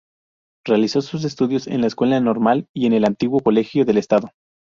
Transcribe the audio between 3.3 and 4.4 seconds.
Colegio del Estado.